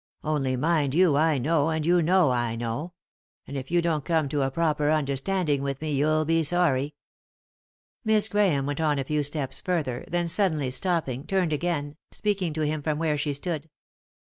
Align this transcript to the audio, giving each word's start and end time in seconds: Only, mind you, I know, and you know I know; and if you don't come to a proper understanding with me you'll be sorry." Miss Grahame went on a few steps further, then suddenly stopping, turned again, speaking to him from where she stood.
Only, 0.23 0.55
mind 0.55 0.95
you, 0.95 1.15
I 1.15 1.37
know, 1.37 1.69
and 1.69 1.85
you 1.85 2.01
know 2.01 2.31
I 2.31 2.55
know; 2.55 2.93
and 3.45 3.55
if 3.55 3.69
you 3.69 3.83
don't 3.83 4.03
come 4.03 4.27
to 4.29 4.41
a 4.41 4.49
proper 4.49 4.89
understanding 4.89 5.61
with 5.61 5.79
me 5.79 5.91
you'll 5.91 6.25
be 6.25 6.41
sorry." 6.41 6.95
Miss 8.03 8.27
Grahame 8.27 8.65
went 8.65 8.81
on 8.81 8.97
a 8.97 9.03
few 9.03 9.21
steps 9.21 9.61
further, 9.61 10.03
then 10.07 10.27
suddenly 10.27 10.71
stopping, 10.71 11.27
turned 11.27 11.53
again, 11.53 11.97
speaking 12.11 12.51
to 12.53 12.61
him 12.61 12.81
from 12.81 12.97
where 12.97 13.15
she 13.15 13.31
stood. 13.35 13.69